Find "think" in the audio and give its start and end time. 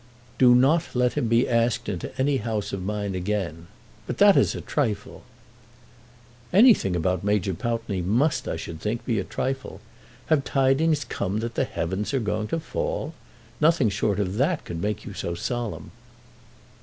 8.81-9.05